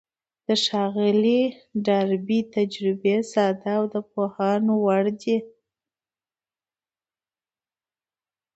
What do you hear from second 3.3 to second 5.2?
ساده او د پوهاوي وړ